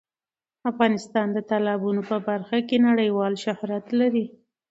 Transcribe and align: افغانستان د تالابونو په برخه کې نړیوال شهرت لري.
افغانستان 0.71 1.27
د 1.33 1.37
تالابونو 1.49 2.01
په 2.09 2.17
برخه 2.27 2.57
کې 2.67 2.77
نړیوال 2.87 3.33
شهرت 3.45 3.85
لري. 3.99 4.25